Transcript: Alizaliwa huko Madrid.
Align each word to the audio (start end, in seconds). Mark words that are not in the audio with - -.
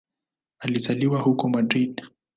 Alizaliwa 0.59 1.17
huko 1.21 1.49
Madrid. 1.49 2.01